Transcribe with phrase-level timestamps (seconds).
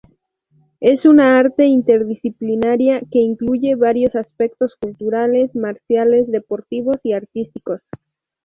[0.79, 7.81] Es una arte interdisciplinaria que incluye varios aspectos culturales, marciales, deportivos y artísticos.